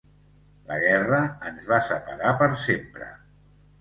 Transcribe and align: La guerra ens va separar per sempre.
La 0.69 0.77
guerra 0.83 1.19
ens 1.49 1.69
va 1.73 1.81
separar 1.91 2.33
per 2.43 2.49
sempre. 2.67 3.11